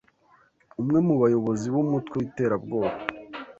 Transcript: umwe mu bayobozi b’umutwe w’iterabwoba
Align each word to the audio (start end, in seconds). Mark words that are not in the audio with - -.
umwe 0.81 0.99
mu 1.07 1.15
bayobozi 1.21 1.65
b’umutwe 1.73 2.15
w’iterabwoba 2.19 2.97